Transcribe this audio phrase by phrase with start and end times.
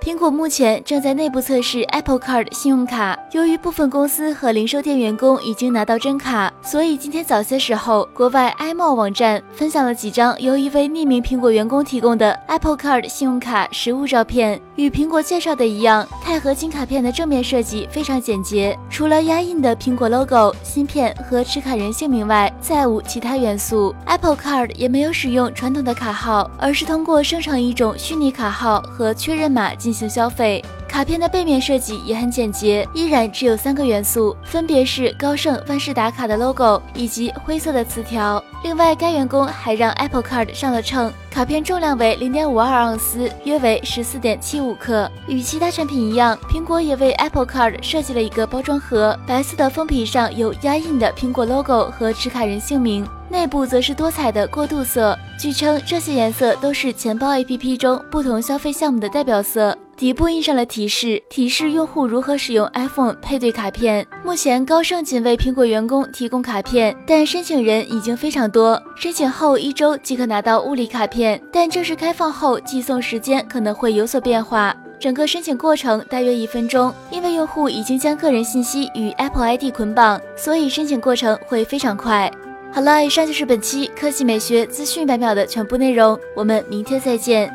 [0.00, 14.58] 苹果目前正在内部测试 Apple Card 信用卡，由于部分公司和零售店员工已经拿到真卡，所以今天早些时候，国外 iMall 网站分享了几张由一位匿名苹果员工提供的 Apple Card 信用卡实物照片。
[14.74, 23.94] 与苹果介绍的一样，钛合金卡片的正面设计非常简洁，除了压印的苹果 logo、芯片和持卡人姓名外，再无其他元素。
[24.06, 29.74] Apple Card 也没有使用传统的卡号，而是通过生成一种虚拟卡号和确认码。
[29.90, 38.42] 进行消费，卡片的背面设计也很简洁，依然只有三个元素，分别是高盛万事达卡的 logo 以及灰色的磁条。
[38.64, 45.08] 另外，该员工还让 Apple Card 上了秤，卡片重量为零点五二盎司，约为十四点七五克。
[45.28, 53.06] 与其他产品一样，苹果也为 Apple Card 设计了一个包装盒，白色的封皮上有压印的苹果 logo 和持卡人姓名。
[53.28, 59.78] 内部则是多彩的过渡色，据称这些颜色都是钱包 APP 中不同消费项目的代表色。
[60.00, 64.06] 底部印上了提示，提示用户如何使用 iPhone 配对卡片。
[64.24, 68.82] 目前高盛仅为苹果员工提供卡片，但申请人已经非常多。
[68.96, 74.74] 申请后一周即可拿到物理卡片，但正式开放后寄送时间可能会有所变化。
[74.98, 82.32] 整个申请过程大约一分钟，因为用户已经将个人信息与 Apple ID 捆绑，所以申请过程会非常快。
[82.72, 87.54] 好了，以上就是本期科技美学资讯百秒的全部内容，我们明天再见。